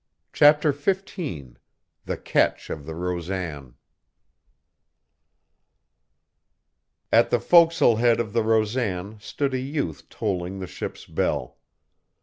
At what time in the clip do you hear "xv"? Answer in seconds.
0.71-1.59